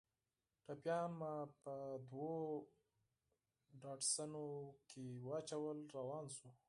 [0.65, 1.73] ټپيان مو په
[2.09, 2.33] دوو
[3.81, 4.45] ډاټسنو
[4.87, 6.47] کښې واچول روان سو.